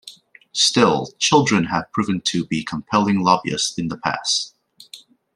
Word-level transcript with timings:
Still, 0.55 1.09
children 1.19 1.65
have 1.65 1.91
proven 1.91 2.21
to 2.21 2.43
be 2.47 2.63
compelling 2.63 3.19
lobbyists 3.21 3.77
in 3.77 3.89
the 3.89 3.97
past. 3.97 4.55